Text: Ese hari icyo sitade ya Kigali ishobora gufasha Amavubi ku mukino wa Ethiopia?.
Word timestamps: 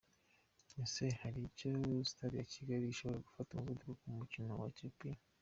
Ese 0.83 1.05
hari 1.21 1.39
icyo 1.49 1.71
sitade 2.07 2.33
ya 2.39 2.49
Kigali 2.53 2.83
ishobora 2.87 3.23
gufasha 3.25 3.51
Amavubi 3.55 3.91
ku 3.99 4.07
mukino 4.17 4.49
wa 4.59 4.67
Ethiopia?. 4.73 5.15